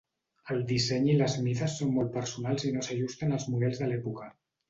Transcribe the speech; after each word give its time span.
El 0.53 0.61
disseny 0.69 1.03
i 1.09 1.17
les 1.17 1.35
mides 1.47 1.75
són 1.81 1.91
molt 1.97 2.09
personals 2.17 2.65
i 2.69 2.71
no 2.77 2.85
s'ajusten 2.87 3.35
als 3.37 3.47
models 3.53 3.83
de 3.83 3.93
l'època. 3.93 4.31